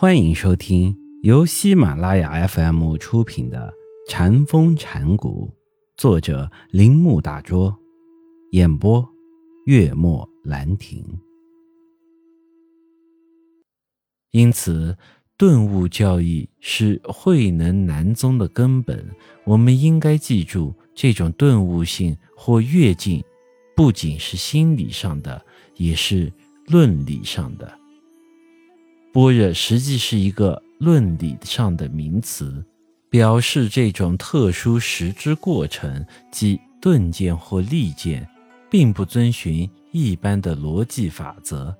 [0.00, 3.74] 欢迎收听由喜马拉雅 FM 出品的
[4.08, 5.50] 《禅风禅谷，
[5.96, 7.76] 作者铃木大拙，
[8.52, 9.04] 演播
[9.66, 11.04] 月末兰亭。
[14.30, 14.96] 因此，
[15.36, 19.04] 顿悟教义是慧能南宗的根本。
[19.42, 23.20] 我们应该记住，这种顿悟性或跃进，
[23.74, 25.44] 不仅是心理上的，
[25.74, 26.32] 也是
[26.68, 27.76] 论理上的。
[29.12, 32.64] 般若实际是一个论理上的名词，
[33.10, 38.28] 表示这种特殊实之过程，即顿见或立见，
[38.70, 41.74] 并不遵循一般的逻辑法则。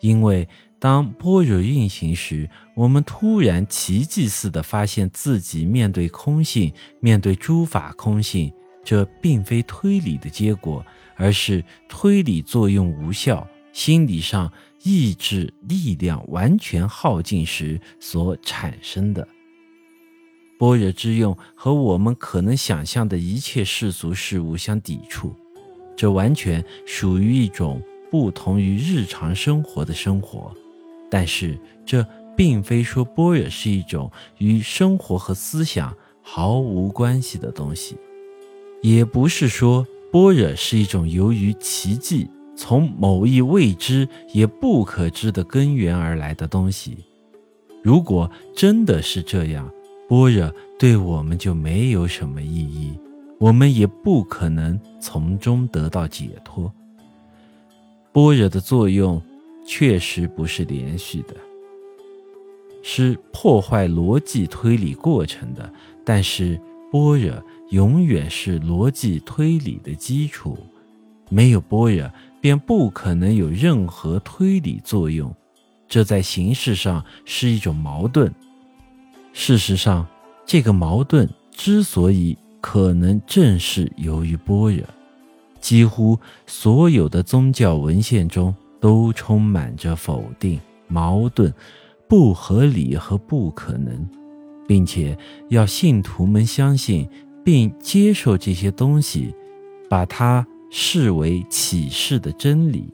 [0.00, 10.84] 因为当般若运行时，我们突然奇迹似的发现自己面对空性，面对诸法空性，这并非推理的结果，
[11.14, 14.50] 而是推理作用无效，心理上。
[14.84, 19.26] 意志力量完全耗尽时所产生的
[20.58, 25.34] 般若之用，和我们可能想象的一切世俗事物相抵触，
[25.96, 30.54] 这完全属于一种不同于日常生活的生活。
[31.10, 37.96] 但是，这并非说般若是一种与生活和思想毫无关系的东西，
[38.82, 42.28] 也不是说般若是一种由于奇迹。
[42.56, 46.98] 从某一未知也不可知的根源而来的东西，
[47.82, 49.70] 如果真的是这样，
[50.08, 52.98] 般若对我们就没有什么意义，
[53.38, 56.72] 我们也不可能从中得到解脱。
[58.12, 59.20] 般若的作用
[59.66, 61.34] 确实不是连续的，
[62.82, 65.68] 是破坏逻辑推理过程的，
[66.04, 66.58] 但是
[66.92, 67.32] 般若
[67.70, 70.56] 永远是逻辑推理的基础，
[71.28, 72.08] 没有般若。
[72.44, 75.34] 便不可能有任何推理作用，
[75.88, 78.30] 这在形式上是一种矛盾。
[79.32, 80.06] 事实上，
[80.44, 84.84] 这个矛盾之所以可能，正是由于般若。
[85.58, 91.50] 几乎所有的宗教文献中都充满着否定、矛盾、
[92.06, 94.06] 不合理和不可能，
[94.68, 95.16] 并且
[95.48, 97.08] 要信徒们相信
[97.42, 99.34] 并接受这些东西，
[99.88, 100.46] 把它。
[100.76, 102.92] 视为启示的真理，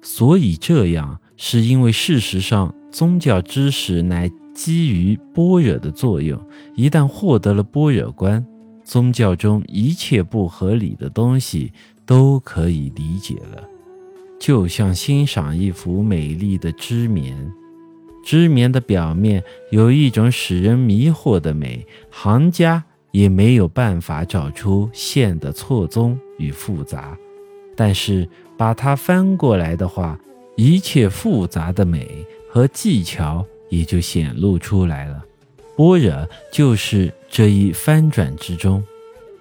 [0.00, 6.40] 所以这样是因为事实上宗教知识乃基于般若的作用。
[6.74, 8.42] 一旦获得了般若观，
[8.82, 11.70] 宗教中一切不合理的东西
[12.06, 13.68] 都可以理解了。
[14.38, 17.52] 就像欣赏一幅美丽的织棉，
[18.24, 22.82] 织棉的表面有一种使人迷惑的美，行家。
[23.10, 27.16] 也没有办法找出线的错综与复杂，
[27.76, 30.18] 但是把它翻过来的话，
[30.56, 35.24] 一切复杂的美和技巧也就显露出来了。
[35.76, 38.82] 般若就是这一翻转之中。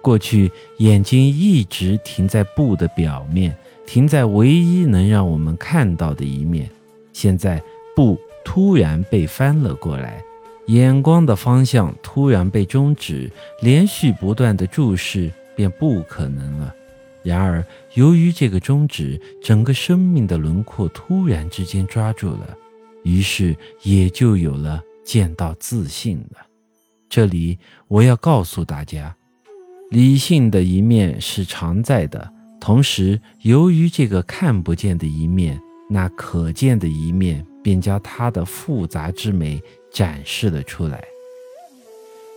[0.00, 3.54] 过去眼睛一直停在布的表面，
[3.84, 6.70] 停在唯一能让我们看到的一面，
[7.12, 7.60] 现在
[7.96, 10.22] 布突然被翻了过来。
[10.68, 13.30] 眼光的方向突然被终止，
[13.62, 16.74] 连续不断的注视便不可能了。
[17.22, 17.64] 然而，
[17.94, 22.56] 由于这个终止，整个生命的轮廓突然之间抓住了，
[23.02, 26.46] 于是也就有了见到自信了。
[27.08, 29.14] 这里我要告诉大家，
[29.90, 32.30] 理性的一面是常在的，
[32.60, 35.58] 同时由于这个看不见的一面，
[35.88, 39.60] 那可见的一面便将它的复杂之美。
[39.90, 41.02] 展示了出来，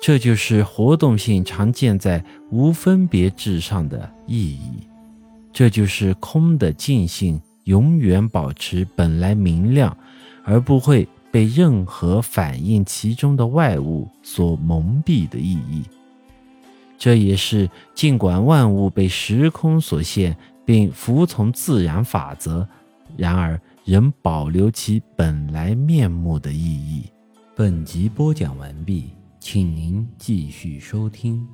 [0.00, 4.86] 这就是活动性常见在无分别智上的意义。
[5.52, 9.96] 这就是空的静性永远保持本来明亮，
[10.44, 15.82] 而不会被任何反映其中的外物所蒙蔽的意义。
[16.96, 22.66] 这也是尽管万物被时空所限，并服从自然法则，
[23.16, 27.04] 然而仍保留其本来面目的意义。
[27.58, 29.10] 本集播讲完毕，
[29.40, 31.44] 请您继续收听。